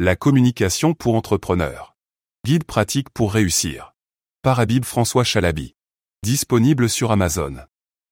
La 0.00 0.16
communication 0.16 0.92
pour 0.92 1.14
entrepreneurs. 1.14 1.94
Guide 2.44 2.64
pratique 2.64 3.10
pour 3.10 3.32
réussir. 3.32 3.94
Par 4.42 4.58
Habib 4.58 4.84
François 4.84 5.22
Chalabi. 5.22 5.76
Disponible 6.24 6.88
sur 6.88 7.12
Amazon. 7.12 7.58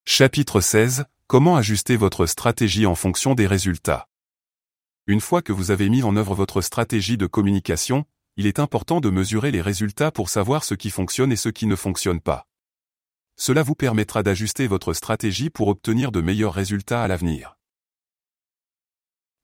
Chapitre 0.06 0.60
16. 0.60 1.06
Comment 1.26 1.56
ajuster 1.56 1.96
votre 1.96 2.26
stratégie 2.26 2.86
en 2.86 2.94
fonction 2.94 3.34
des 3.34 3.48
résultats. 3.48 4.08
Une 5.08 5.20
fois 5.20 5.42
que 5.42 5.52
vous 5.52 5.72
avez 5.72 5.88
mis 5.88 6.04
en 6.04 6.14
œuvre 6.14 6.36
votre 6.36 6.60
stratégie 6.60 7.16
de 7.16 7.26
communication, 7.26 8.04
il 8.36 8.46
est 8.46 8.60
important 8.60 9.00
de 9.00 9.10
mesurer 9.10 9.50
les 9.50 9.60
résultats 9.60 10.12
pour 10.12 10.28
savoir 10.28 10.62
ce 10.62 10.74
qui 10.74 10.88
fonctionne 10.88 11.32
et 11.32 11.36
ce 11.36 11.48
qui 11.48 11.66
ne 11.66 11.74
fonctionne 11.74 12.20
pas. 12.20 12.46
Cela 13.34 13.64
vous 13.64 13.74
permettra 13.74 14.22
d'ajuster 14.22 14.68
votre 14.68 14.92
stratégie 14.92 15.50
pour 15.50 15.66
obtenir 15.66 16.12
de 16.12 16.20
meilleurs 16.20 16.54
résultats 16.54 17.02
à 17.02 17.08
l'avenir. 17.08 17.56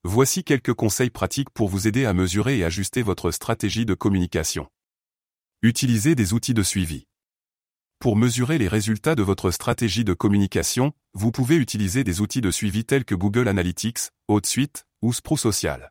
Voici 0.04 0.44
quelques 0.44 0.74
conseils 0.74 1.10
pratiques 1.10 1.50
pour 1.50 1.68
vous 1.68 1.88
aider 1.88 2.04
à 2.04 2.12
mesurer 2.12 2.58
et 2.58 2.64
ajuster 2.64 3.02
votre 3.02 3.32
stratégie 3.32 3.84
de 3.84 3.94
communication. 3.94 4.68
Utilisez 5.60 6.14
des 6.14 6.34
outils 6.34 6.54
de 6.54 6.62
suivi. 6.62 7.08
Pour 7.98 8.14
mesurer 8.14 8.58
les 8.58 8.68
résultats 8.68 9.16
de 9.16 9.24
votre 9.24 9.50
stratégie 9.50 10.04
de 10.04 10.14
communication, 10.14 10.92
vous 11.14 11.32
pouvez 11.32 11.56
utiliser 11.56 12.04
des 12.04 12.20
outils 12.20 12.40
de 12.40 12.52
suivi 12.52 12.84
tels 12.84 13.04
que 13.04 13.16
Google 13.16 13.48
Analytics, 13.48 14.10
HotSuite 14.28 14.86
ou 15.02 15.12
Social. 15.12 15.90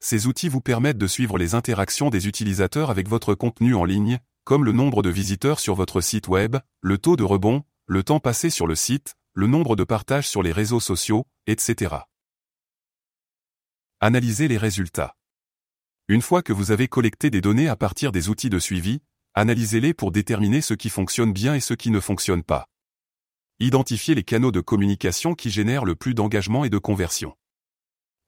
Ces 0.00 0.26
outils 0.26 0.48
vous 0.48 0.62
permettent 0.62 0.96
de 0.96 1.06
suivre 1.06 1.36
les 1.36 1.54
interactions 1.54 2.08
des 2.08 2.28
utilisateurs 2.28 2.88
avec 2.88 3.08
votre 3.08 3.34
contenu 3.34 3.74
en 3.74 3.84
ligne, 3.84 4.20
comme 4.44 4.64
le 4.64 4.72
nombre 4.72 5.02
de 5.02 5.10
visiteurs 5.10 5.60
sur 5.60 5.74
votre 5.74 6.00
site 6.00 6.28
web, 6.28 6.56
le 6.80 6.96
taux 6.96 7.16
de 7.16 7.24
rebond, 7.24 7.62
le 7.86 8.02
temps 8.02 8.20
passé 8.20 8.48
sur 8.48 8.66
le 8.66 8.74
site, 8.74 9.16
le 9.38 9.46
nombre 9.46 9.76
de 9.76 9.84
partages 9.84 10.26
sur 10.26 10.42
les 10.42 10.50
réseaux 10.50 10.80
sociaux, 10.80 11.26
etc. 11.46 11.94
Analysez 14.00 14.48
les 14.48 14.56
résultats. 14.56 15.14
Une 16.08 16.22
fois 16.22 16.42
que 16.42 16.54
vous 16.54 16.70
avez 16.70 16.88
collecté 16.88 17.28
des 17.28 17.42
données 17.42 17.68
à 17.68 17.76
partir 17.76 18.12
des 18.12 18.30
outils 18.30 18.48
de 18.48 18.58
suivi, 18.58 19.02
analysez-les 19.34 19.92
pour 19.92 20.10
déterminer 20.10 20.62
ce 20.62 20.72
qui 20.72 20.88
fonctionne 20.88 21.34
bien 21.34 21.54
et 21.54 21.60
ce 21.60 21.74
qui 21.74 21.90
ne 21.90 22.00
fonctionne 22.00 22.42
pas. 22.42 22.66
Identifiez 23.60 24.14
les 24.14 24.24
canaux 24.24 24.52
de 24.52 24.62
communication 24.62 25.34
qui 25.34 25.50
génèrent 25.50 25.84
le 25.84 25.96
plus 25.96 26.14
d'engagement 26.14 26.64
et 26.64 26.70
de 26.70 26.78
conversion. 26.78 27.36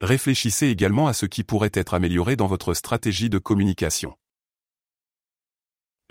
Réfléchissez 0.03 0.67
également 0.67 1.09
à 1.09 1.15
ce 1.15 1.25
qui 1.25 1.43
pourrait 1.43 1.71
être 1.73 1.95
amélioré 1.95 2.37
dans 2.37 2.49
votre 2.49 2.75
stratégie 2.75 3.31
de 3.31 3.39
communication. 3.39 4.15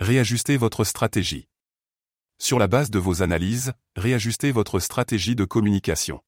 Réajustez 0.00 0.56
votre 0.56 0.82
stratégie. 0.82 1.46
Sur 2.40 2.60
la 2.60 2.68
base 2.68 2.90
de 2.90 3.00
vos 3.00 3.22
analyses, 3.22 3.72
réajustez 3.96 4.52
votre 4.52 4.78
stratégie 4.78 5.34
de 5.34 5.44
communication. 5.44 6.22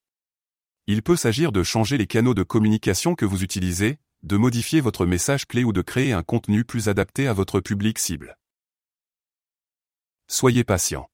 Il 0.89 1.03
peut 1.03 1.17
s'agir 1.17 1.53
de 1.53 1.63
changer 1.63 1.99
les 1.99 2.09
canaux 2.09 2.35
de 2.35 2.43
communication 2.43 3.15
que 3.15 3.25
vous 3.25 3.45
utilisez, 3.45 3.99
de 4.25 4.37
modifier 4.37 4.81
votre 4.81 5.07
message 5.07 5.47
clé 5.47 5.63
ou 5.63 5.73
de 5.73 5.83
créer 5.83 6.13
un 6.13 6.25
contenu 6.25 6.65
plus 6.65 6.89
adapté 6.89 7.29
à 7.29 7.33
votre 7.33 7.61
public 7.61 7.99
cible. 7.99 8.37
Soyez 10.27 10.65
patient. 10.65 11.09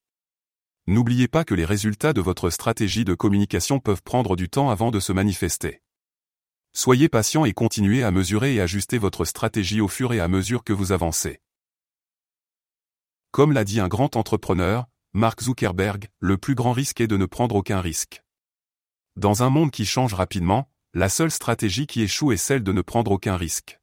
N'oubliez 0.86 1.28
pas 1.28 1.44
que 1.44 1.54
les 1.54 1.66
résultats 1.66 2.14
de 2.14 2.22
votre 2.22 2.48
stratégie 2.48 3.04
de 3.04 3.14
communication 3.14 3.80
peuvent 3.80 4.02
prendre 4.02 4.34
du 4.34 4.48
temps 4.48 4.70
avant 4.70 4.90
de 4.90 5.00
se 5.00 5.12
manifester. 5.12 5.82
Soyez 6.72 7.08
patient 7.08 7.44
et 7.44 7.52
continuez 7.52 8.02
à 8.02 8.10
mesurer 8.10 8.54
et 8.54 8.60
ajuster 8.60 8.96
votre 8.96 9.24
stratégie 9.24 9.80
au 9.80 9.88
fur 9.88 10.14
et 10.14 10.20
à 10.20 10.28
mesure 10.28 10.64
que 10.64 10.72
vous 10.72 10.92
avancez. 10.92 11.40
Comme 13.36 13.52
l'a 13.52 13.64
dit 13.64 13.80
un 13.80 13.86
grand 13.86 14.16
entrepreneur, 14.16 14.86
Mark 15.12 15.42
Zuckerberg, 15.42 16.08
le 16.20 16.38
plus 16.38 16.54
grand 16.54 16.72
risque 16.72 17.02
est 17.02 17.06
de 17.06 17.18
ne 17.18 17.26
prendre 17.26 17.54
aucun 17.54 17.82
risque. 17.82 18.22
Dans 19.16 19.42
un 19.42 19.50
monde 19.50 19.70
qui 19.70 19.84
change 19.84 20.14
rapidement, 20.14 20.70
la 20.94 21.10
seule 21.10 21.30
stratégie 21.30 21.86
qui 21.86 22.00
échoue 22.00 22.32
est 22.32 22.38
celle 22.38 22.62
de 22.62 22.72
ne 22.72 22.80
prendre 22.80 23.10
aucun 23.10 23.36
risque. 23.36 23.78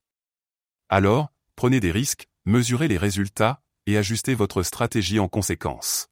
Alors, 0.90 1.32
prenez 1.56 1.80
des 1.80 1.92
risques, 1.92 2.26
mesurez 2.46 2.88
les 2.88 2.98
résultats, 2.98 3.62
et 3.86 3.96
ajustez 3.96 4.34
votre 4.34 4.64
stratégie 4.64 5.20
en 5.20 5.28
conséquence. 5.28 6.08